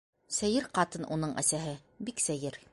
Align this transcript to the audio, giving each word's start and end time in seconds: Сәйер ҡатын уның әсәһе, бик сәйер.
Сәйер 0.37 0.65
ҡатын 0.77 1.05
уның 1.17 1.37
әсәһе, 1.43 1.77
бик 2.09 2.29
сәйер. 2.29 2.63